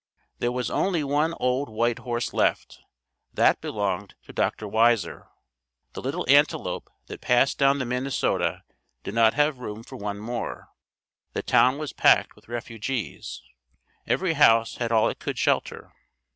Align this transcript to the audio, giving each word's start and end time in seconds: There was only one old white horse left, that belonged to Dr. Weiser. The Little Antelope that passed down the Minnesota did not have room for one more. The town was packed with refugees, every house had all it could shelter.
There 0.39 0.51
was 0.51 0.71
only 0.71 1.03
one 1.03 1.35
old 1.39 1.69
white 1.69 1.99
horse 1.99 2.33
left, 2.33 2.79
that 3.35 3.61
belonged 3.61 4.15
to 4.23 4.33
Dr. 4.33 4.67
Weiser. 4.67 5.27
The 5.93 6.01
Little 6.01 6.25
Antelope 6.27 6.89
that 7.05 7.21
passed 7.21 7.59
down 7.59 7.77
the 7.77 7.85
Minnesota 7.85 8.63
did 9.03 9.13
not 9.13 9.35
have 9.35 9.59
room 9.59 9.83
for 9.83 9.97
one 9.97 10.17
more. 10.17 10.69
The 11.33 11.43
town 11.43 11.77
was 11.77 11.93
packed 11.93 12.35
with 12.35 12.49
refugees, 12.49 13.43
every 14.07 14.33
house 14.33 14.77
had 14.77 14.91
all 14.91 15.07
it 15.07 15.19
could 15.19 15.37
shelter. 15.37 15.93